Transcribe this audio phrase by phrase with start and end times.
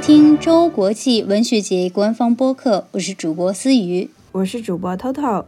[0.00, 5.44] 收听周国际文学节官方播客，我是主播思雨，我是主播 Toto。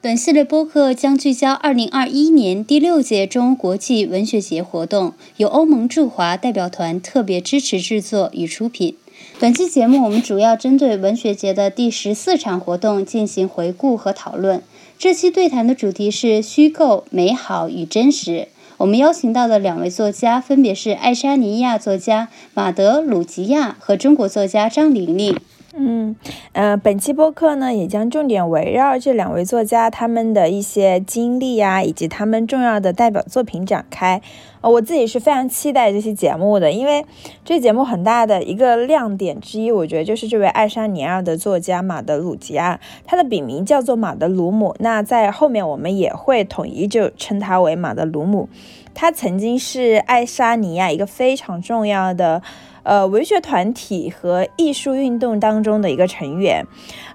[0.00, 8.96] 本系列播客将聚焦2021年第六届中欧国际文学节活动，由欧盟驻华代表团特别支持制作与出品。
[9.38, 14.62] 本期节目我们主要针对文学节的第十四场活动进行回顾和讨论。
[14.98, 18.48] 这期对谈的主题是虚构、美好与真实。
[18.80, 25.38] 我们邀请到的两位作家分别是爱沙尼亚作家马德鲁吉亚和中国作家张玲玲。
[25.72, 26.16] 嗯，
[26.52, 34.20] 呃，本期播客呢也将重点围绕这两位作家他们的一些经历呀，以及他们重要的代表作品展开。
[34.62, 37.06] 呃，我自己是非常期待这期节目的，因为
[37.44, 44.74] 这节目很大的一个亮点之一，我觉得就是这位爱沙尼亚的作家马德鲁吉亚，他的笔名叫做马德鲁姆。
[44.80, 48.48] 那在后面我们也会统一就称他为马德鲁姆。
[48.92, 52.42] 他曾经是爱沙尼亚一个非常重要的。
[52.82, 56.66] 呃，文学团体和艺术运动当中的一个成员，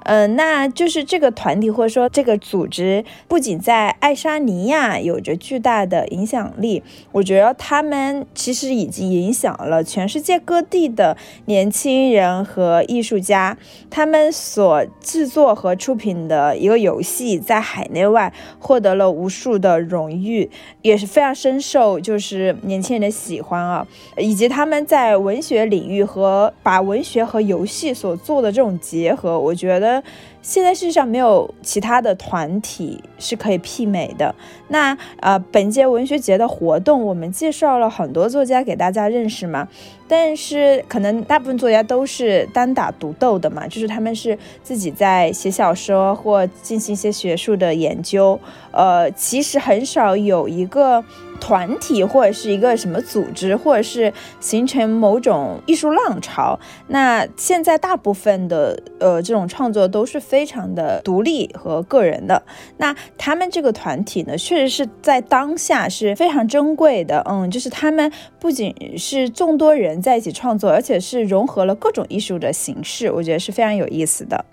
[0.04, 13.58] 呃，那就是这个团体或者说这个组织，不仅在爱沙尼亚有着巨大的影响力，我觉得他们其实已经影响了全世界各地的年轻人和艺术家。
[13.90, 20.52] 他们所制作和出品的一个游戏，在海内外获得了无数的荣誉，
[20.84, 25.55] 也是非常深受就是年轻人的喜欢啊，以及他们在文学。
[25.56, 30.04] 学领域和把文学和游戏所做的这种结合，我觉得。
[30.42, 34.36] 现在世界上没有其他的团体是可以媲美的。
[34.68, 39.68] 那呃，本届文学节的活动，我们介绍了很多作家给大家认识嘛。
[40.08, 48.40] 但是可能大部分作家都是单打独斗的嘛，就是他们是自己在写小说或进行一些学术的研究。
[48.72, 51.04] 呃，其实很少有一个
[51.42, 56.58] 团体或者是一个什么组织，或者是形成某种艺术浪潮。
[56.88, 60.46] 那现在大部分的呃这种创作都是非。
[60.46, 62.44] 常的独立和个人的，
[62.78, 67.26] 那他们这个团体呢，确实是在当下是非常珍贵的。
[67.28, 74.46] 嗯，就是他们不仅是众多人在一起创作，而且是融合了各种艺术的形式，我觉得是非常有意思的。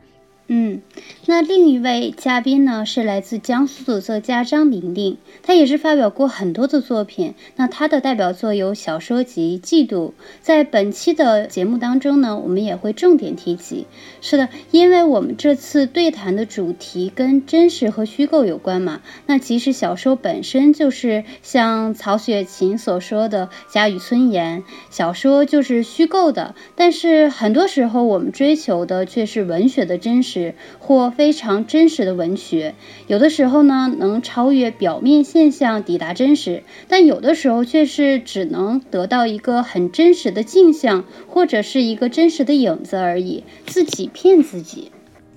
[0.55, 0.83] 嗯，
[1.25, 7.33] 那另一位嘉宾呢是来自江苏的作家张玲玲，她也是发表过很多的作品。
[7.57, 10.09] 那她的代表作有小说集《嫉妒》，
[10.43, 13.87] 在本期的节目当中呢，我们也会重点提及。
[14.21, 19.01] 是的，因为我们这次对谈的主题跟真实和虚构有关嘛。
[19.25, 30.42] 那其实小说本身就是像曹雪芹所说的“假语村言”，小说就是虚构的，但是很多时候我们追求的却是文学的真实。
[30.79, 32.75] 或非常真实的文学，
[33.07, 44.91] 有的时候呢能超越表面现象抵达真实，但有的时候却是只能得到一个很真实的镜像，或者是一个真实的影子而已，自己骗自己。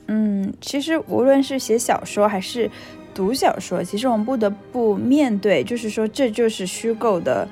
[0.07, 2.69] 嗯，其实无论是写小说还是
[3.13, 7.47] 读小说，其实我们不得不面对，就是说这就是虚构的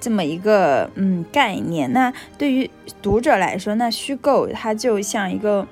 [0.00, 1.92] 这么一个嗯概念。
[1.92, 2.70] 那对于
[3.02, 5.66] 读者来说，那虚构它就像一个。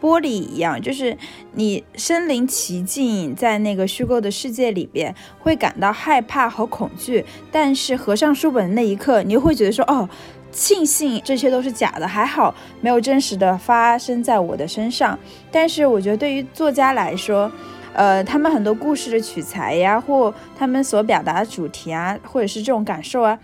[0.00, 1.16] 玻璃一样，就是
[1.52, 7.24] 你身临其境，在那个虚构的世界里边，会感到害怕和恐惧。
[7.50, 10.08] 但是合上书本的那一刻，你又会觉得说，哦，
[10.52, 15.18] 庆幸这些都是假的，还好没有真实的发生在我的身上。
[15.50, 17.50] 但是我觉得对于作家来说，
[17.94, 23.38] 呃，他们很多故事的取材呀，或他们所表达的主题啊，或者是这种感受啊。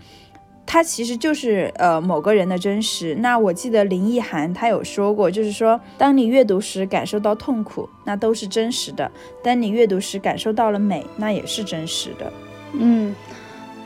[0.65, 3.13] 它其实就是呃某个人的真实。
[3.15, 9.05] 那我记得林奕涵他有说过，就是说，当你阅读时感受到痛苦，那都是真实的；
[9.43, 12.33] 当你阅读时感受到了美，那也是真实的。
[12.73, 13.13] 嗯，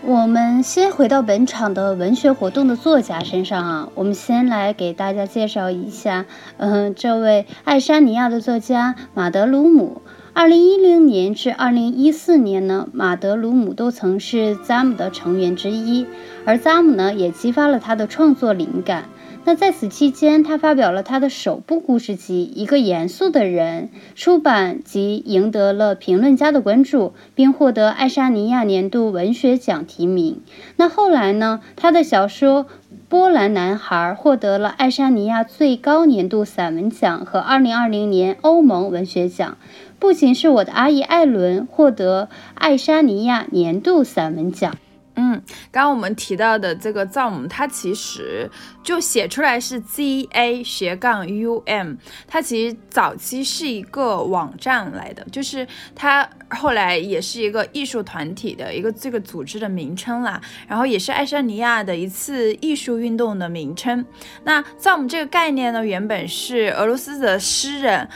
[0.03, 6.25] 我们先回到本场的文学活动的作家身上啊，我们先来给大家介绍一下，
[6.57, 10.01] 嗯，这位爱沙尼亚的作家马德鲁姆。
[10.37, 16.05] 二零一零年至二零一四年呢，马德鲁姆都曾是扎姆的成员之一，
[16.45, 19.09] 而扎姆呢也激发了他的创作灵感。
[19.45, 30.41] 那在此期间，他发表了他的首部故事集《一个严肃的人》，出版及赢得了评论家的关注，并获得爱沙尼亚年度文学奖提名。
[30.75, 32.65] 那后来呢，他的小说
[33.09, 39.57] 《波兰男孩》获得了爱沙尼亚最高年度散文奖和二零二零年欧盟文学奖。
[39.97, 44.75] 不仅是我的阿姨艾伦获得爱沙尼亚年度散文奖，
[45.19, 45.31] 嗯，
[45.71, 48.47] 刚刚我们提到的这个 Zoom，它其实
[48.83, 51.95] 就写出来是 Z A 斜杠 U M，
[52.27, 64.05] 它其实早期是一个网站来的，就是它后来也是一个艺术团体的一个这个组织的名称啦，然后也是爱沙尼亚的一次艺术运动的名称。
[64.43, 68.07] 那 Zoom 这个概念呢，原本是俄罗斯的诗人。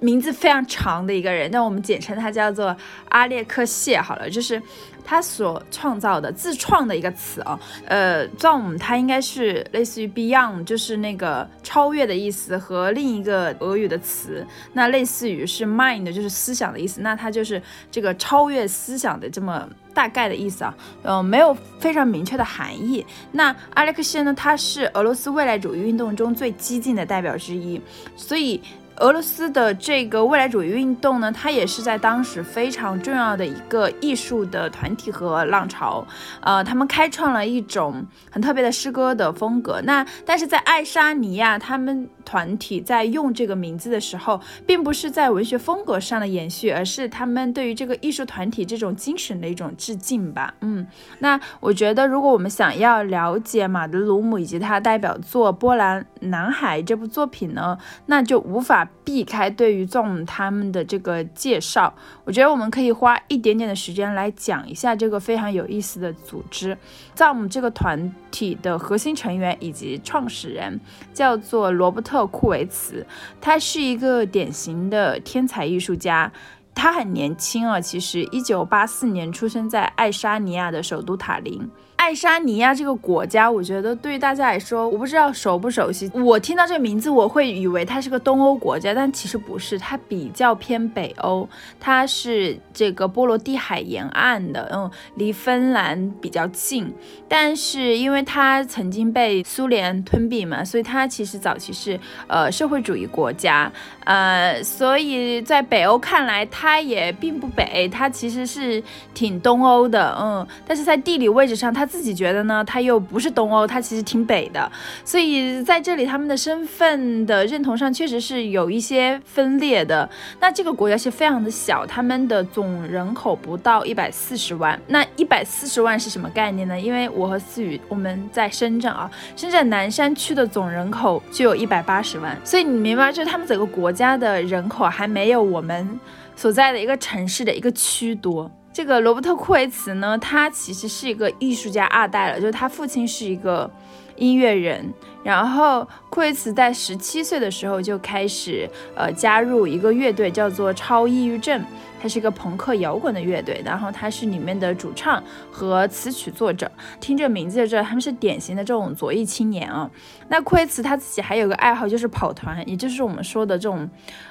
[0.00, 2.76] 名字非常长的一个人，那我们简称他叫做
[3.08, 4.62] 阿列克谢好了，就是
[5.08, 7.58] 他所创造的自创的一个词啊。
[7.86, 17.00] 呃，Zom 它应该是类似于 Beyond，就是那个超越的意思，和另一个俄语的词，那类似于是 Mind，就是思想的意思。
[17.00, 20.74] 那它就是这个超越思想的这么大概的意思啊。
[21.04, 23.06] 嗯，没有非常明确的含义。
[23.32, 27.80] 那阿列克谢呢，他是俄罗斯未来主义运动中最激进的代表之一，
[28.14, 28.60] 所以。
[29.00, 36.06] 俄罗斯的这个未来主义运动呢，它也是在当时非常重要的一个艺术的团体和浪潮，
[36.40, 39.80] 呃，他们开创了一种很特别的诗歌的风格。
[39.84, 42.08] 那但是在爱沙尼亚，他们。
[42.28, 50.52] 团体在用这个名字的时候，并不是在文学风格上的延续，而是他们对于这个艺术团体这种精神的一种致敬吧。
[50.60, 50.86] 嗯，
[51.20, 61.94] 那我觉得，如果我们想要了解马德鲁姆以及他代表作《波兰男孩》这部作品呢，那就无法避开对于 ZOM 他们的这个介绍。
[62.24, 66.76] 我觉得我们可以花一点点的时间来讲一下这个非常有意思的组织。
[67.16, 70.78] ZOM 这个团体的核心成员以及创始人
[71.14, 72.17] 叫做罗伯特。
[72.26, 73.06] 库维茨，
[73.40, 76.32] 他是一个典型的天才艺术家。
[76.74, 81.68] 他很年轻啊，其实一九八四年出生在爱沙尼亚的首都塔林。
[81.98, 86.10] 爱沙尼亚这个国家，我觉得对于大家来说，我不知道熟不熟悉。
[86.14, 91.46] 我听到这个名字，我会以为它是个东欧国家，但其实不是，它比较偏北欧。
[91.78, 96.90] 它是这个波罗的海沿岸的，嗯，离芬兰比较近。
[97.28, 101.98] 但是因为它曾经被苏联吞并嘛，所以它其实早期是
[102.28, 103.70] 呃社会主义国家，
[104.04, 114.70] 呃，所以在北欧看来，它也并不北，它其实是挺东欧的，嗯，但是在地理位置上，它自己觉得呢，他又不是东欧，他其实挺北的，
[115.04, 120.08] 所以在这里他们的身份的认同上确实是有一些分裂的。
[120.38, 124.78] 那这个国家是非常的小，他们的总人口不到一百四十万。
[124.86, 126.78] 那一百四十万是什么概念呢？
[126.78, 135.98] 因为我和思雨我们在深圳啊，深圳南山区的总人口就有一百八十万，所以你明白，就是他们整个国家的人口还没有我们
[136.36, 138.50] 所在的一个城市的一个区多。
[138.78, 143.68] 这个罗伯特·库维茨呢，他其实是一个艺术家二代了，就是他父亲是一个
[144.14, 144.94] 音乐人，
[145.24, 151.60] 然后库维茨在十七岁的时候就开始呃加入一个乐队，叫做超抑郁症。
[152.00, 156.70] 他是一个朋克摇滚的乐队，然后他是里面的主唱和词曲作者。
[157.00, 159.90] 听这名字就知道他们是典型的这种左翼青年啊。
[160.28, 163.88] 那库维茨他自己还有个爱好就是跑团，也就是我们说的这种，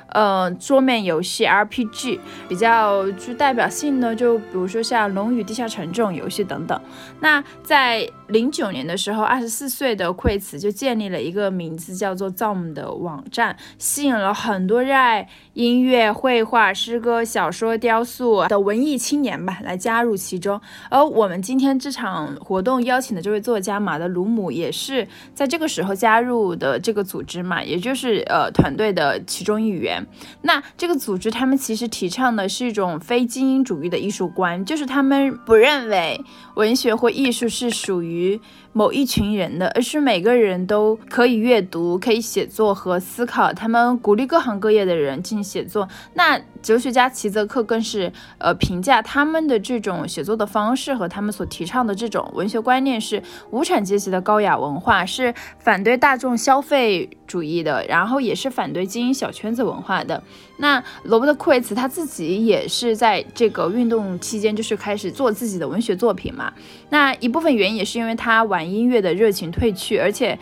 [0.10, 6.80] 呃，桌面游戏 RPG 比较具代表性的，就比如说像《龙与地下城》这种游戏等等。
[7.20, 17.52] 那在零九年的时候，二十四岁的库维茨就建立了一个名字叫做 ZOM 的网站，吸引了很多热爱音乐、绘画、诗歌、小。
[17.58, 20.62] 说雕塑的文艺青年吧，来加入其中。
[20.90, 30.06] 而我们今天这场活动邀请的这位作家马德鲁姆，也是在这个时候加入的这个组织嘛，也就是呃团队的其中一员。
[30.44, 36.22] 那这个组织他们其实提倡的是一种非精英主义的艺术观，就是他们不认为
[36.56, 38.40] 文学或艺术是属于。
[38.78, 43.52] 某一群人的，而是每个人都可以阅读、可以写作和思考。
[43.52, 45.90] 他们鼓励各行各业的人进行写作。
[46.14, 60.22] 那哲学家齐泽克更是呃评价他们的这种写作的方式和他们所提倡的这种文学观念是无产阶级的高雅文化，是反对大众消费主义的，然后也是反对精英小圈子文化的。
[60.58, 66.52] 那罗伯特·库维茨他自己也是在这个运动期间，就是开始做自己的文学作品嘛。
[66.90, 70.38] 那一部分原因也是因为他玩音乐的热情褪去，而且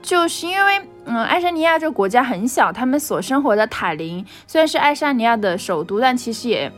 [0.00, 6.72] 就是因为，嗯，爱沙尼亚这个国家很小，他们所生活的塔林虽然是爱沙尼亚的首都，但其实也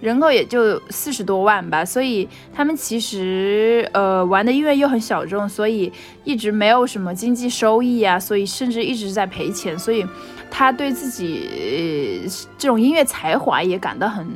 [0.00, 5.92] 人口也就四十多万吧，所以他们其实呃玩的音乐又很小众，所以
[6.24, 10.06] 一直没有什么经济收益啊，所以甚至一直在赔钱，所以
[10.50, 12.22] 他对自己
[12.56, 14.26] 这种音乐才华也感到很。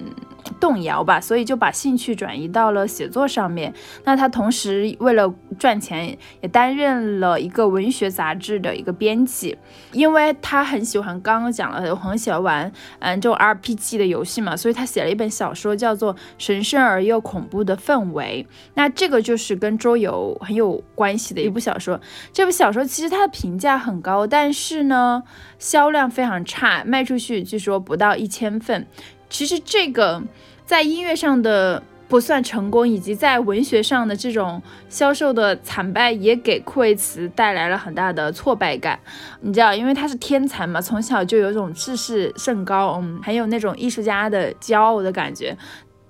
[0.65, 3.75] 动摇吧，所以就把兴趣转移到了写作上面。
[4.05, 9.59] 那他同时为了赚钱，也担任了一个文学杂志的一个编辑，
[9.93, 18.47] 因为他很喜欢，刚刚讲了，很喜欢玩，嗯，这种 RPG 的游戏嘛，所以他写了一本小说，叫做《神圣而又恐怖的氛围》。
[18.73, 22.01] 那这个就是跟桌游很有关系的一部小说。
[22.33, 25.25] 这部小说其实它的评价很高，但是呢，
[25.59, 28.87] 销量非常差，卖出去据说不到一千份。
[29.31, 30.23] 其实这个
[30.67, 38.99] 在音乐上的不算成功，以及在文学上的这种销售的惨败，也给库维茨带来了很大的挫败感。
[39.41, 45.57] 你知道，因为他是天才嘛，从小就有种志士甚高，嗯，很有那种艺术家的骄傲的感觉。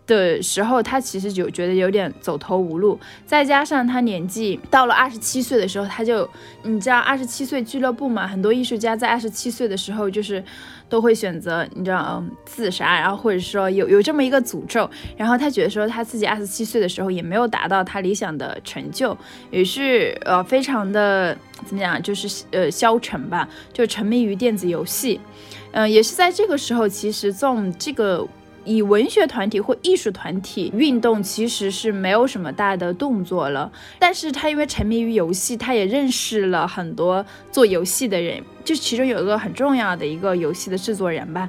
[0.06, 6.28] 的时候，他其实就觉得有点走投无路，再加上他年纪到了二十七岁的时候，他就，
[6.62, 10.44] 你知道二十七岁俱乐部嘛，很多艺术家在二十七岁的时候就是
[10.88, 19.16] 都会选择，你知道，嗯，自杀，然后或者说有有这么一个诅咒，然后他觉得说他自己二十七岁的时候也没有达到他理想的成就，
[19.50, 25.18] 也是呃非常的怎么讲，就是呃消沉吧，就沉迷于电子游戏，
[25.72, 28.28] 嗯，也是在这个时候，其实从这个。
[28.64, 41.48] 以文学团体或艺术团体运动其实是没有什么大的动作了，但是他因为沉迷于游戏，他也认识了很多做游戏的人，就其中有一个很重要的一个游戏的制作人吧，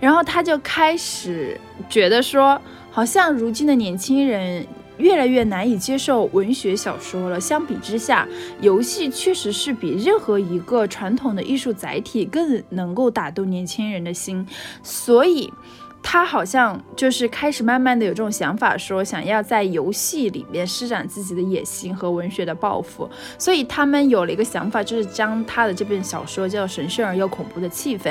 [0.00, 2.60] 然后他就开始觉得说，
[2.90, 8.26] 好像如今的年轻人越来越难以接受文学小说了，相比之下，
[8.60, 14.44] 游戏确实是比任何一个传统的艺术载体更能够打动年轻人的心，
[14.82, 15.52] 所以。
[16.10, 23.06] 他好像就是开始慢慢的有这种想法，说想要在游戏里面施展自己的野心和文学的抱负，
[23.38, 28.04] 所以他们有了一个想法，就是将他的这本小说叫《神圣而又恐怖的气氛》，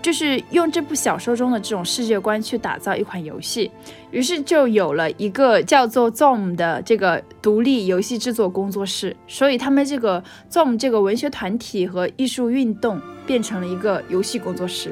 [0.00, 3.70] 就是用这部小说中的这种世界观去打造一款游戏，
[4.10, 14.90] 于是就有了一个叫做 Zom 的这个独立游戏制作工作室，所以他们这个 Zom 这个文学团体和艺术运动变成了一个游戏工作室。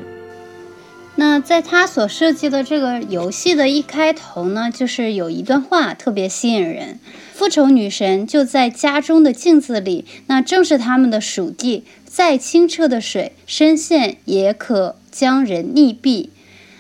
[1.17, 6.99] 那在他所设计的这个游戏的一开头呢，就是有一段话特别吸引人：
[7.33, 11.85] 复仇女神就在家中的镜子里，那正是他们的属地。
[12.05, 16.29] 再清澈的水，深陷也可将人溺毙。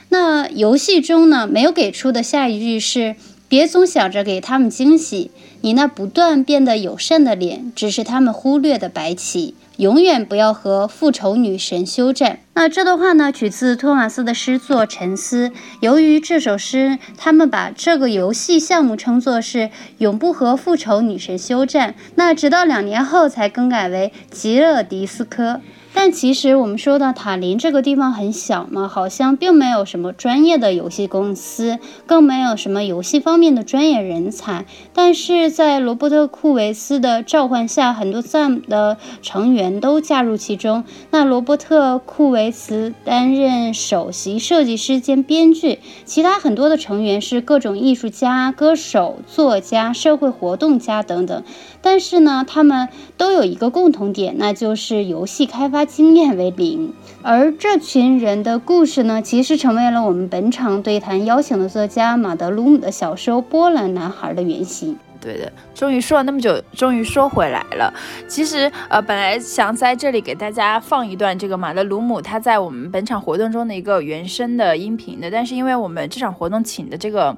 [0.09, 3.17] 那游戏中呢，没有给出的下一句是：
[3.49, 9.55] 别总想着给他们惊喜，你那不断变得友善的脸，只是他们忽略的白旗。
[9.77, 12.41] 永远不要和复仇女神休战。
[12.55, 15.49] 那这段话呢，取自托马斯的诗作《沉思》。
[15.81, 21.97] 由于这首诗，他们把这个游戏项目称作是“永不和复仇女神休战”。
[22.15, 25.61] 那直到两年后才更改为“极乐迪斯科”。
[25.97, 34.67] 但其实我们说到塔林这个地方很小嘛，好像并没有什么专业的游戏公司，更没有什么游戏方面的专业人才。
[34.93, 40.85] 但是在罗伯特·库维斯的召唤下，很多 ZAM 的成员都加入其中。
[41.11, 51.43] 那罗伯特·库维斯担任首席设计师兼编剧，其他很多的成员是各种艺术家、歌手、作家、社会活动家等等。
[51.85, 52.89] 但是呢，他们
[53.19, 56.95] 都有一个共同点，那就是游戏开发经验为零。
[57.23, 64.97] 而这群人的故事呢，其实成为了我们本场对谈邀请的作家马德鲁姆的小说《波兰男孩》的原型。
[65.21, 67.93] 对的，终于说了那么久，终于说回来了。
[68.27, 77.37] 其实，呃，本来想在这里给大家放一段这个马德鲁姆他在我们本场活动中的一个原声的音频的，但是因为我们这场活动请的这个。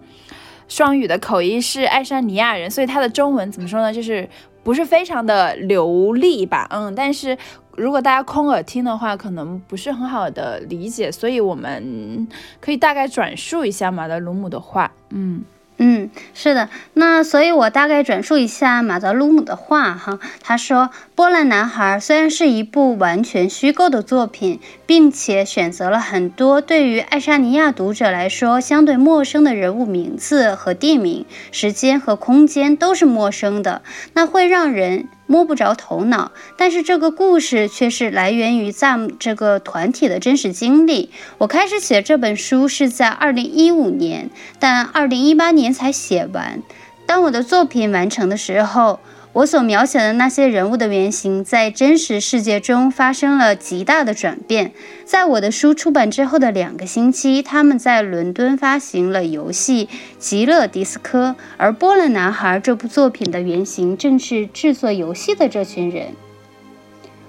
[0.68, 3.92] 双语的口音是爱沙尼亚人，所以他的中文怎么说呢？
[3.92, 4.28] 就是
[4.62, 7.36] 不是非常的流利吧，嗯，但是
[7.76, 12.26] 如果大家空耳听的话，可能不是很好的理解，所以我们
[12.60, 15.42] 可以大概转述一下马德鲁姆的话，嗯。
[15.78, 20.18] 嗯，是的，那所以我大概转述一下马德鲁姆的话哈。
[20.42, 33.82] 他说，《波兰男孩》虽然是一部完全虚构的作品，并且选择了很多对于爱沙尼亚读者来说相对陌生的人物名字和地名，时间和空间都是陌生的，
[34.14, 35.08] 那会让人。
[35.26, 41.10] 摸不着头脑，但是这个故事却是来源于赞姆这个团体的真实经历。
[41.38, 46.62] 我开始写这本书是在二零一五年，但二零一八年才写完。
[47.06, 49.00] 当我的作品完成的时候。
[49.36, 54.72] 我所描写的那些人物的原型，在真实世界中发生了极大的转变。
[55.04, 59.84] 在我的书出版之后的两个星期，他们在伦敦发行了游戏
[60.18, 66.14] 《极乐迪斯科》，而《波兰男孩》这部作品的原型正是制作游戏的这群人。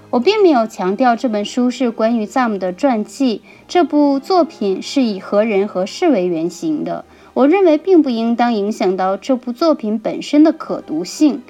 [0.08, 7.04] 我并没有强调这本书是关于 ZAM 的传记，这部作品是以何人何事为原型的。
[7.34, 11.42] 我认为并不应当影响到这部作品本身的可读性。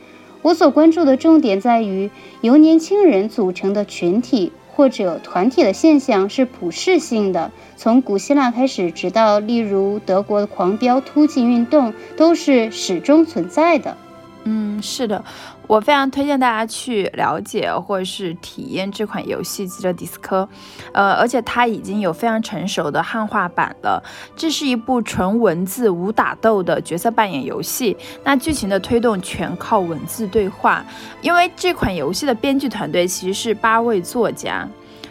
[0.42, 13.96] 我所关注的重点在于，由年轻人组成的群体或者团体的现象是普世性的，从古希腊开始，直到例如德国的狂飙突进运动，都是始终存在的。
[14.44, 15.24] 嗯，是的，
[15.68, 20.48] 我非常推荐大家去了解或者是体验这款游戏《极乐迪斯科》，
[20.92, 24.02] 呃，而且它已经有非常成熟的汉化版了。
[24.34, 27.94] 这是一部纯文字无打斗的角色扮演游戏，
[28.24, 30.82] 那剧情的推动全靠文字对话。
[31.20, 34.66] 因为这款游戏的编剧团队其实是八位作家，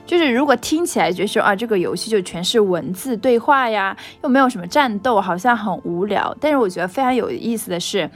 [0.08, 6.36] 就是如果听起来觉得说啊，这个游戏就全是文字对话呀，又没有什么战斗，好像很无聊。
[6.42, 8.10] 但是我觉得非常有意思的是。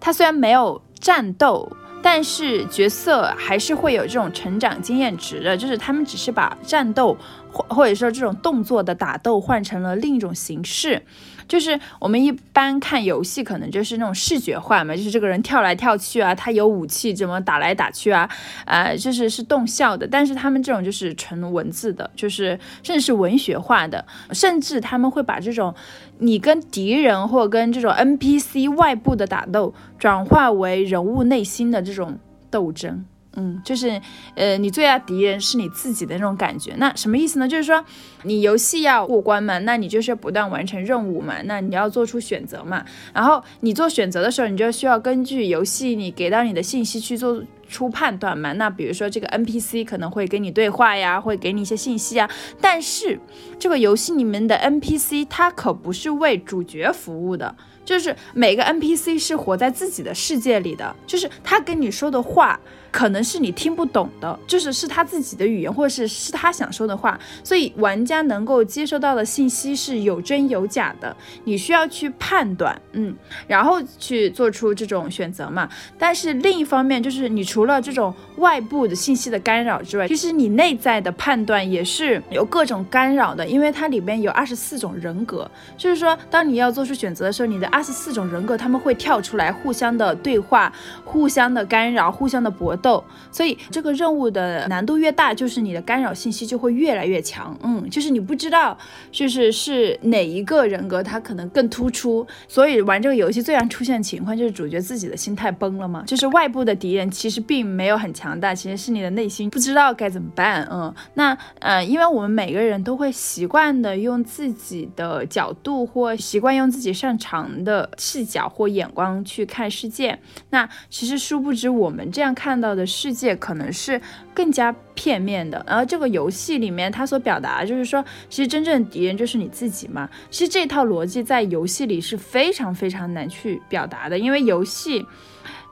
[0.00, 1.66] 它虽然没有战斗，
[2.04, 7.16] 但是角色还是会有这种成长经验值的，就是他们只是把战斗
[7.50, 11.02] 或或者说这种动作的打斗换成了另一种形式。
[11.46, 18.28] 就是我们一般看游戏，可能就是那种视觉化嘛，就是这个人跳来跳去啊，他有武器怎么打来打去啊，
[18.64, 20.06] 呃，就是是动效的。
[20.06, 25.74] 但是他们这种就是纯文字的，就是甚至是文学化的，甚至他们会把这种
[26.18, 32.18] 你跟敌人或跟这种 NPC 外部的打斗，转化为人物内心的这种
[32.50, 33.04] 斗争。
[33.36, 34.00] 嗯，就是，
[34.36, 36.72] 呃，你最大敌人是你自己的那种感觉。
[36.76, 37.48] 那什么意思呢？
[37.48, 37.84] 就是说，
[38.22, 42.84] 你游戏要过关嘛，那你就是要不断完成任务嘛，那你要做出选择嘛。
[43.12, 48.52] 然后你做选择的时候，你就需要根据游戏你给到你的信息去做出判断嘛。
[48.52, 52.30] 那比如说这个 NPC 可能会跟你对话呀，会给你一些信息啊。
[52.60, 53.18] 但是
[53.58, 57.52] 这个游戏里面的 NPC 它可不是为主角服务的，
[57.84, 62.60] 就是每个 NPC 是活在自己的世界里的，就是他跟你说的话。
[62.94, 73.12] 可能是你听不懂的，就是是他自己的语言，或者是是他想说的话，所以玩家能够接收到的信息是有真有假的，你需要去判断，嗯，
[73.48, 75.68] 然后去做出这种选择嘛。
[75.98, 90.72] 但是另一方面，就是你除了这种外部的信息的干扰之外，其实你内在的判断也是有各种干扰的，因为它里边有二十四种人格，就是说当你要做出选择的时候，你的二十四种人格他们会跳出来，互相的对话，
[91.04, 92.76] 互相的干扰，互相的搏。
[92.84, 97.56] 斗，所以这个任务的难度越大，就是你的干扰信息就会越来越强。
[97.62, 98.76] 嗯，就是你不知道，
[99.10, 102.26] 就是是哪一个人格他可能更突出。
[102.46, 106.04] 所以玩这个游戏最常出现的情况就是主角自己的心态崩了嘛。
[106.06, 110.68] 就是外部的敌人其实并没有很强大，其实是你的内心不知道该怎么办。
[110.70, 120.18] 嗯，那呃，因为我们每个人都会习惯的用自己的角度或习惯用自己擅长的视角或眼光去看世界。
[120.50, 122.73] 那其实殊不知我们这样看到。
[122.74, 124.00] 的世界可能是
[124.34, 130.08] 更加片面的，然后这个游戏里面它所表达就是说，其实真正的敌人就是你自己嘛。
[130.30, 135.06] 其实这套逻辑在游戏里是非常非常难去表达的，因为游戏，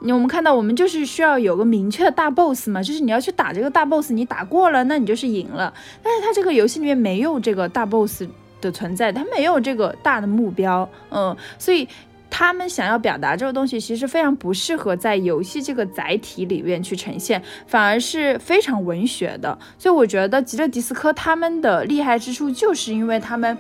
[0.00, 5.72] 你我们看到我们就是需要有个明确的大 boss 嘛，就是你要去打这个大 boss，你打过了，那你就是赢了。
[6.02, 8.24] 但是它这个游戏里面没有这个大 boss
[8.60, 11.88] 的存在，它没有这个大的目标，嗯，所以。
[12.34, 19.56] 他们想要表达这个东西，其实非常不适合在游戏这个载体里面去呈现，反而是非常文学的。
[19.78, 23.56] 所以我觉得吉勒迪斯科他们的厉害之处，就是因为他们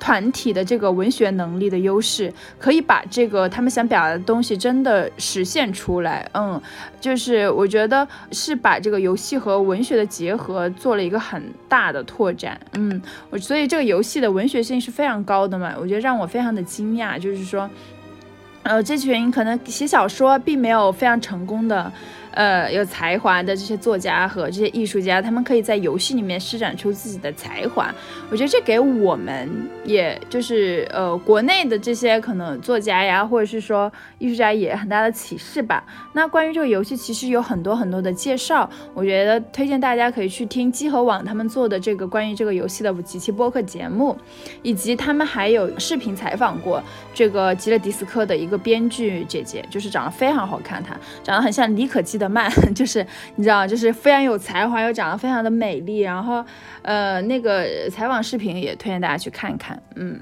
[0.00, 6.26] 团体的这个文学能力的优势，可以把这个他们想表达的东西真的实现出来。
[6.32, 6.58] 嗯，
[6.98, 12.58] 就是我觉得是把这个游戏和文学的结合做了一个很大的拓展。
[12.72, 17.68] 嗯，我所以这个游戏的文学性是非常高的嘛，我觉得让我非常的惊讶，就是说。
[18.66, 21.92] 呃，这群可能写小说并没有非常成功的。
[22.36, 27.90] 呃，有才华的这些作家和这些艺术家，他们可以在游戏里面施展出自己的才华。
[28.30, 29.50] 我觉得这给我们，
[29.84, 35.82] 也就是呃，国内的这些可能作家呀，或者是说艺术家，也很大的启示吧。
[36.12, 44.14] 那关于这个游戏，其实有很多很多的介绍，我觉得推荐大家可以去听机核网他们做的这个关于这个游戏的几期播客节目，
[44.60, 46.82] 以及他们还有视频采访过
[47.14, 50.94] 这个吉勒迪斯科的一个编剧姐姐，就是长得非常好看，她
[51.24, 52.25] 长得很像李可基的。
[52.28, 56.00] 慢， 就是你知道，就是非常有才华，又长得非常的美丽。
[56.00, 56.44] 然后，
[56.82, 59.80] 呃，那个采访视频也推荐大家去看一看。
[59.94, 60.20] 嗯，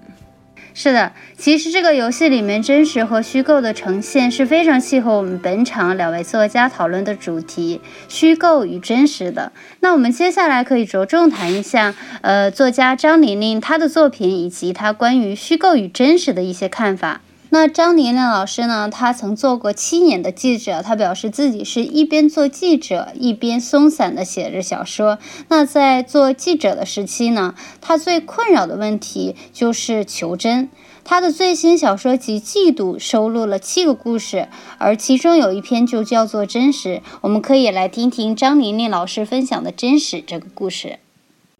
[0.73, 9.53] 是的，其实这个游戏里面真实和虚构的呈现是非常契合我们本场两位作家讨论的主题——虚构与真实的。
[9.81, 17.21] 那我们接下来可以着重谈一下，呃，作家张玲玲她的作品以及她关于虚构与真实的一些看法。
[17.55, 25.21] 那张玲玲老师呢，她曾做过七年的记者，她表示自己是一边做记者，一边松散的写着小说。
[25.47, 30.69] 那在做记者的时期呢，她最困扰的问题就是求真。
[31.05, 36.97] 她的最新小说集《嫉妒》收录了七个故事，而其中有一篇就叫做《真实》。
[37.21, 40.99] 我们可以来听听张玲玲老师分享的《真实》这个故事。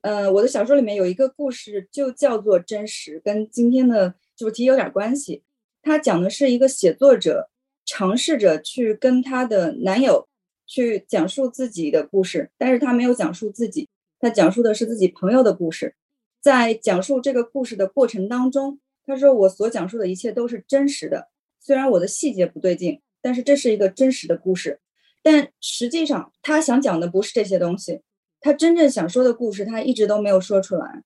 [0.00, 5.42] 呃，我的小说里面有一个故事就叫做《真实》，跟今天的主题有点关系。
[5.84, 7.50] 它讲的是一个写作者
[7.84, 10.26] 尝试着去跟她的男友
[10.66, 15.94] 去讲述自己的故事，但是她没有讲述自己，她讲述的是自己朋友的故事。
[16.40, 21.28] 在讲述这个故事的过程当中，她说：“我所讲述的一切都是真实的，
[21.60, 24.80] 虽然我的细节不对劲，但是这是一个真实的故事。
[25.22, 28.00] 但实际上，她想讲的不是这些东西，
[28.40, 31.02] 她真正想说的故事，她一直都没有说出来，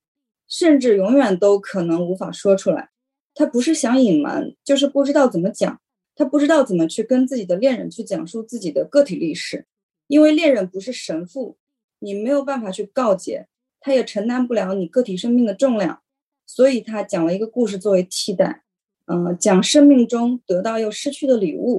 [0.48, 2.90] 甚至永远都可能无法说出来。”
[3.38, 5.81] 他不是想隐瞒，就是不知道怎么讲。
[6.16, 9.64] 他不知道怎么去跟自己的恋人去讲述自己的个体历史，
[10.09, 11.57] 因为恋人不是神父，
[12.01, 13.46] 你没有办法去告诫，
[13.79, 16.01] 他也承担不了你个体生命的重量，
[16.48, 18.64] 所以他讲了一个故事作为替代，
[19.07, 21.77] 嗯，讲生命中得到又失去的礼物。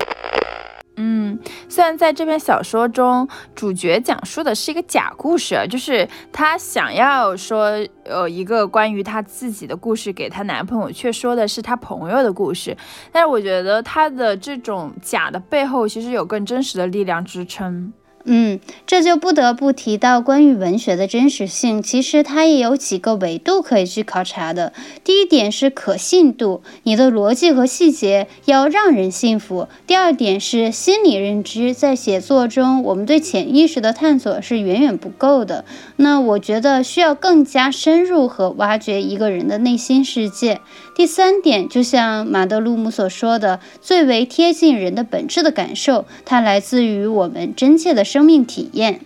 [1.02, 7.72] 嗯，虽然在这篇小说中，主角讲述的是一个假故事，就是她想要说，
[8.04, 12.76] 呃，一个关于她自己的故事给她男朋友，却说的是她朋友的故事。
[13.14, 17.94] 但是我觉得她的这种假的背后，其实有更真实的力量支撑。
[18.32, 21.82] 嗯，这就不得不提到关于文学的真实性。
[21.82, 24.72] 其实它也有几个维度可以去考察的。
[25.04, 29.68] 第一点是可信度，你的逻辑和细节要让人信服。
[29.88, 35.66] 第二点是心理认知，在写作中，我们对潜意识的探索是远远不够的。
[35.96, 40.62] 那我觉得需要更加深入和挖掘一个人的内心世界。
[41.00, 49.00] 第三点，就像马德鲁姆所说的，最为贴近人的本质的感受，它来自于我们真切的生命体验。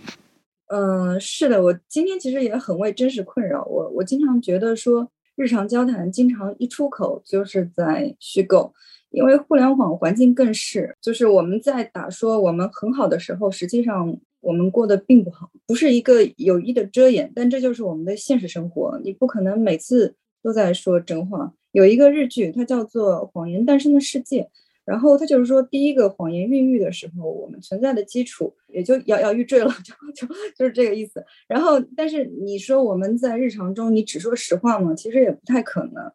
[0.66, 3.64] 嗯，是的，我今天其实也很为真实困扰。
[3.66, 8.74] 我我经常觉得说，日常交谈经常一出口就是在虚构，
[9.10, 19.00] 因为互联网环境更是，就是我们在打说我们很好的时候，实际上我们过得并不好，不是一个有意的遮掩，但这就是我们的现实生活。
[19.04, 21.52] 你不可能每次都在说真话。
[21.72, 24.42] 有一个日剧，它叫做《谎言诞生的世界》，
[24.84, 31.24] 然后它就是说，第一个谎言孕育的时候，我们存在的基础也就摇摇欲坠了， 就就就是这个意思。
[31.48, 34.94] 然后，但是你说我们在日常中，你只说实话吗？
[34.94, 36.12] 其实也不太可能。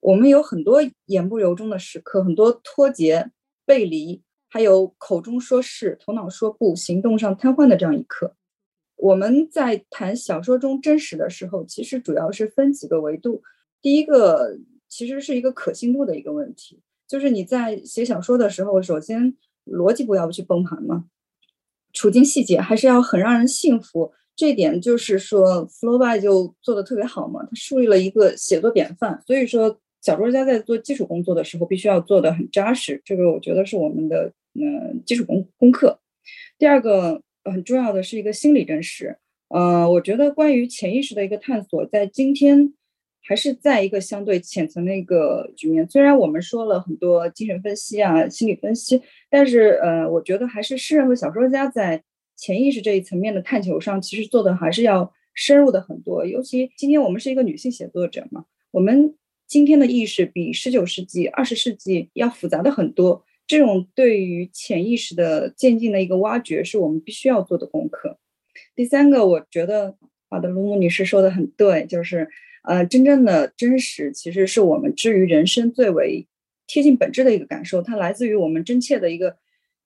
[0.00, 3.30] 我们有很多言不由衷的时刻，很多脱节、
[3.66, 8.34] 背离，还有口中说是，头脑说不，行动上瘫痪的这样一刻。
[8.96, 13.42] 我们在谈小说中真实的时候，其实主要是分几个维度，
[13.82, 14.58] 第一个。
[14.94, 21.06] 其实是一个可信度的一个问题，就是你在写小说的时候，首先逻辑不要去崩盘嘛，
[21.94, 24.12] 处境细节还是要很让人信服。
[24.36, 29.18] 这点就是说，Flowby 就做的特别好嘛，他树立了一个写作典范。
[29.26, 33.00] 所以说，小说家在做基础工作的时候，必须要做的很扎实。
[33.02, 35.98] 这个我觉得是我们的嗯基础功功课。
[36.58, 39.16] 第二个很重要的是一个心理真实。
[39.48, 42.74] 呃，我觉得关于潜意识的一个探索，在今天。
[43.24, 45.88] 还是在一个相对浅层的一个局面。
[45.88, 52.02] 虽然我们说了很多精神分析啊、心理分析，但是呃，我觉得还是诗人和小说家在
[52.36, 56.26] 潜意识这一层面的探求上，其实做的还是要深入的很多。
[56.26, 59.14] 尤其今天我们是一个女性写作者嘛，我们
[59.46, 63.24] 今天的意识比十九世纪、二十世纪要复杂的很多。
[63.46, 68.18] 这种对于潜意识的渐进的一个挖掘，是我们必须要做的功课。
[68.74, 69.96] 第三个，我觉得
[70.28, 72.28] 马德鲁姆女士说的很对，就是。
[72.62, 76.26] 呃，真正的真实其实是我们之于人生最为
[76.66, 79.36] 贴近本质的一个感受，它来自于我们真切的一个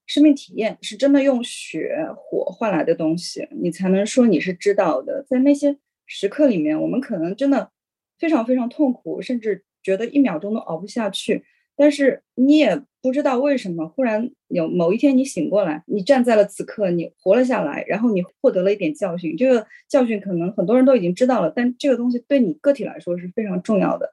[0.06, 5.24] 生命体验，是真的用血火换来的东西，你才能说你是知道的。
[5.28, 7.70] 在那些时刻里面，我们可能真的
[8.18, 11.44] 非常非常痛苦，甚至觉得一秒钟都熬不下去。
[11.76, 19.36] 但是你也不知道为什么，忽然有某一天你醒过来，你站在了此刻，你活了下来，然后你获得了一点教训。
[19.36, 24.12] 这个教训可能很多人都已经知道了，但这个东西对你个体来说是非常重要的。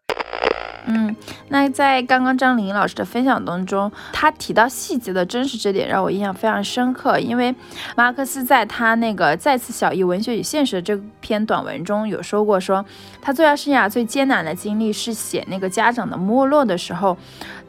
[0.86, 1.16] 嗯，
[1.50, 7.20] 那在刚刚张琳老师的分享当中，他提到细节的真实这点让我印象非常深刻。
[7.20, 7.56] 因为
[7.96, 12.84] 马克思在他那个再次小译文学与现实这篇短文中有说过，说
[13.22, 17.18] 他作家生涯最艰难的经历是写那个家长的没落的时候，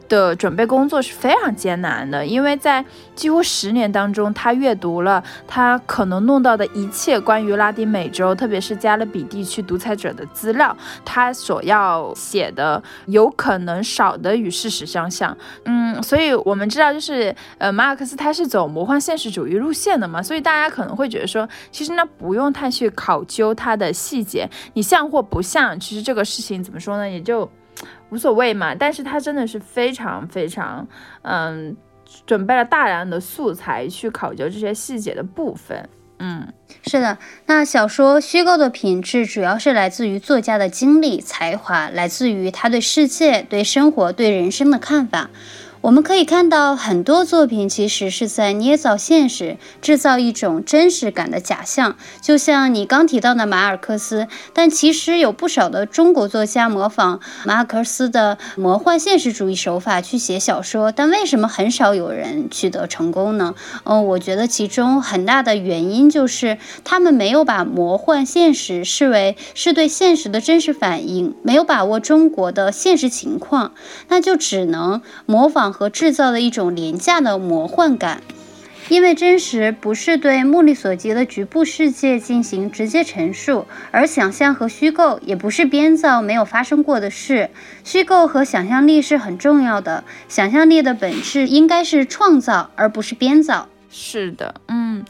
[0.07, 2.83] 的准备工作是非常艰难的，因为在
[3.15, 15.35] 几乎十年当中，他阅读了他可能弄到的一切关于拉丁美洲，特别是加勒比地区独裁者的资料，他所要写的有可能少的与事实相像。
[15.65, 27.49] 嗯，所以我们知道，就是呃，马尔克斯他是走魔幻现实主义路线的嘛，所以大家可能会觉得说，其实呢不用太去考究它的细节，你像或不像，其实这个事情怎么说呢，也就。
[28.09, 30.87] 无所谓嘛，但是他真的是非常非常，
[31.21, 31.75] 嗯，
[32.25, 35.87] 准备了大量的素材去考究这些细节的部分。
[36.17, 36.47] 嗯，
[36.87, 37.17] 是的，
[37.47, 45.29] 那小说虚构的品质主要是来自于作家的经历、才华，来自于他对世界、对生活、对人生的看法。
[45.85, 51.95] 我们可以看到，很多作品其实是在捏造现实，制造一种真实感的假象。
[52.21, 63.53] 就像你刚提到的马尔克斯，但其实有不少的中国作家模仿马尔克斯的魔幻现实主义手法去写小说，但为什么很少有人取得成功呢？
[63.83, 73.73] 嗯，我觉得其中很大的原因就是他们没有把魔幻现实视为是对现实的真实反应，没有把握中国的现实情况，
[74.07, 75.74] 那就只能模仿。
[75.75, 78.21] 和制造的一种廉价的魔幻感，
[78.87, 87.49] 因为真实不是对目力所及的局部世界进行直接陈述，而想象和虚构也不是编造没有发生过的事。
[87.83, 93.67] 虚构和想象力是很重要的，想象力的本质应该是创造，而不是编造。
[93.89, 95.03] 是的，嗯。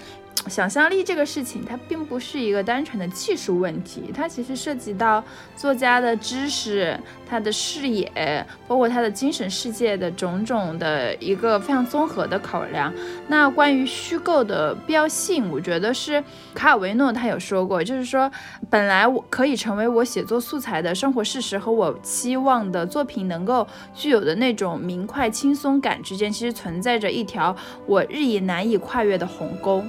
[0.47, 5.23] 想象力这个事情，它并不是一个单纯的技术问题，它其实涉及到
[5.55, 6.95] 作家的知识、
[7.27, 12.93] 他的视野，包括他的精神世界的种种的一个非常综合的考量。
[13.27, 18.31] 那关于虚构的必要性，我觉得是卡尔维诺他有说过，就是说，
[18.69, 29.83] 本来我可以成为我写作素材的生活事实和我期望的作品能够具有的那种明快轻松感之间，其实存在着一条我日益难以跨越的鸿沟。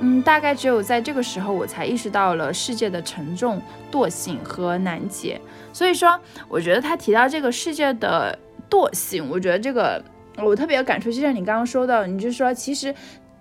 [0.00, 5.40] 嗯，大概只有在这个时候，我才意识到了世界的沉重、惰性和难解。
[5.72, 10.02] 所以说，我觉得他提到这个世界的惰性，我觉得这个
[10.42, 11.10] 我特别有感触。
[11.10, 12.94] 就像你刚刚说到，你就说其实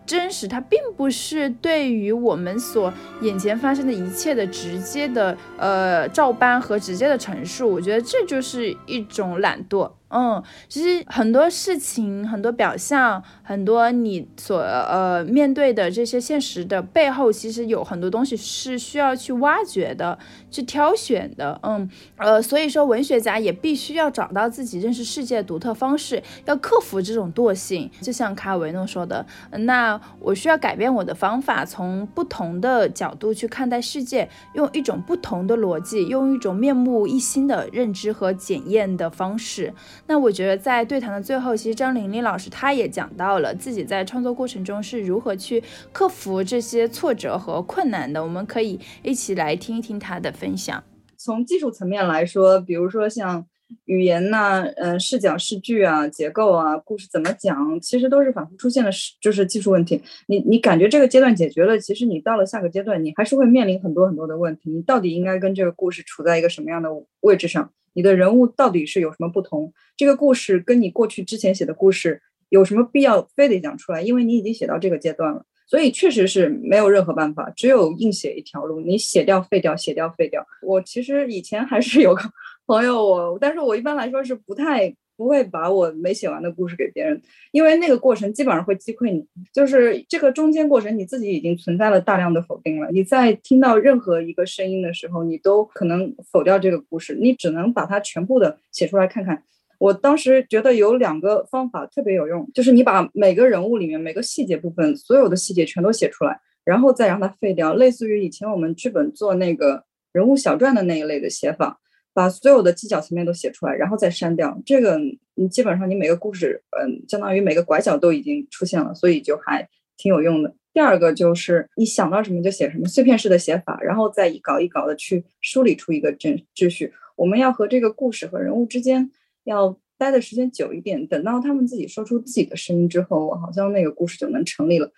[0.05, 7.69] 真实它并不是对于我们所眼前发生的一切的直接的呃照搬和直接的陈述。
[7.69, 9.91] 我觉得这就是一种懒惰。
[10.09, 20.17] 嗯，其实很多事情、很多表象、很多你所呃面对的这些现实的背后，其实有很多东西是需要去挖掘的、
[20.49, 21.59] 去挑选的。
[21.63, 27.91] 嗯，呃，所以说文学家也必须要找到自己认识世界独特方式，要克服这种惰性。
[28.01, 39.73] 就像卡尔维诺说的，那我需要改变我的方法，从不同的角度去看待世界，用一种不同的逻辑，用一种面目一新的认知和检验的方式。
[40.07, 48.23] 那我觉得在对谈的最后，其实张玲玲老师她也讲到了自己在创作过程中是如何去克服这些挫折和困难的。
[48.23, 50.81] 我们可以一起来听一听她的分享。
[51.17, 53.45] 从技术层面来说，比如说像
[53.83, 58.89] 语言呐、嗯，视角、视句啊、结构啊、故事怎么讲，其实都是反复出现的，
[59.19, 60.01] 就是技术问题。
[60.27, 64.69] 你你感觉这个阶段解决了，其实你到了下个阶段，你还是会面临很多很多的问题。
[64.69, 66.89] 你到底应该跟这个故事处在一个什么样的
[67.19, 67.69] 位置上？
[67.97, 69.73] 你的人物到底是有什么不同？
[69.97, 74.03] 这个故事跟你过去之前写的故事有什么必要非得讲出来？
[74.03, 78.81] 因为你已经写到这个阶段了，所以确实是没有任何办法，只有硬写一条路。
[78.81, 80.45] 你写掉废掉，写掉废掉。
[80.61, 82.21] 我其实以前还是有个
[82.67, 84.95] 朋友，我但是我一般来说是不太。
[85.17, 87.19] 不会把我没写完的故事给别人，
[87.51, 89.25] 因为那个过程基本上会击溃你。
[89.51, 92.87] 就是这个中间过程，你自己已经存在了大量的否定了。
[92.91, 97.17] 你在听到任何一个声音的时候，你都可能否掉这个故事。
[97.19, 99.43] 你只能把它全部的写出来看看。
[99.79, 111.79] 我当时觉得有两个方法特别有用，就是你把每个人物里面每个细节部分所有的细节全都写出来，然后再让它废掉，类似于以前我们剧本做那个人物小传的那一类的写法。
[112.17, 114.59] 把所有的犄角层面都写出来，然后再删掉。
[114.65, 114.99] 这个
[115.35, 120.51] 你基本上你每个故事，嗯，相当于每个拐角都已经出现了，所以就还挺有用的。
[120.73, 126.91] 第二个就是你想到什么就写什么，碎片式的写法，然后再一稿一稿的去梳理出一个秩秩序。
[127.15, 129.11] 我们要和这个故事和人物之间
[129.43, 134.91] 要待的时间久一点，等到他们自己说出自己的声音之后，好像那个故事就能成立了。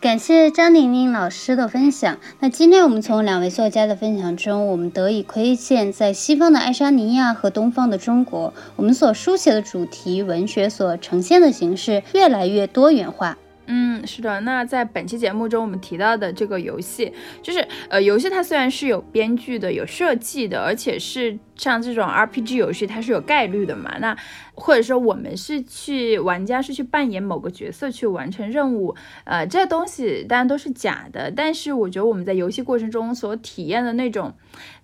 [0.00, 2.18] 感谢张玲玲老师的分享。
[2.40, 13.36] 那今天我们从两位作家的分享中，我们得以窥见，在西方的爱沙尼亚和东方的中国，我们所书写的主题文学所呈现的形式越来越多元化。
[13.66, 14.40] 嗯，是的。
[14.40, 23.96] 那在本期节目中，我们提到的这个游戏，就是呃，游戏它虽然是有编剧的、有设计的，而且是像这种 RPG 游戏，它是有概率的嘛。
[24.00, 24.16] 那
[24.54, 31.30] 或者说我们是去玩家是去扮演某个角色去完成任务，呃，这东西当然都是假的。
[31.30, 34.34] 但是我觉得我们在游戏过程中所体验的那种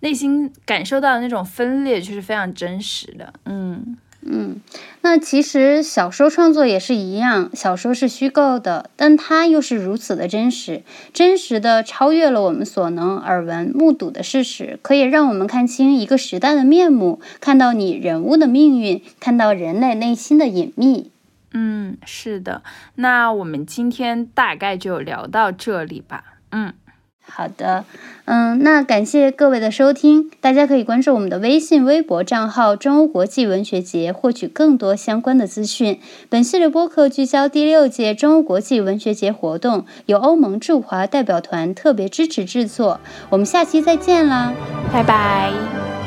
[0.01, 3.33] 内心感受到的那种分裂，就是非常真实的。
[3.45, 3.99] 嗯。
[4.23, 4.61] 嗯，
[5.01, 10.83] 那其实小说创作也是一样，小说是虚构的，但它又是如此的真实，
[11.15, 21.11] 真实的超越了我们所能耳闻目睹的事实，可以让我们看清一个时代的面目，看到你人物的命运，看到人类内心的隐秘。
[21.53, 22.63] 嗯，是的，
[22.97, 26.25] 那我们今天大概就聊到这里吧。
[26.51, 26.75] 嗯。
[27.23, 27.85] 好的，
[28.25, 36.01] 嗯，那感谢各位的收听，大家可以关注我们的微信、微博账号“中欧国际文学节”，获取更多相关的资讯。
[36.29, 43.01] 本系列播客聚焦第六届中欧国际文学节活动，由欧盟驻华代表团特别支持制作。
[43.31, 44.53] 我们下期再见啦，
[44.93, 46.00] 拜拜。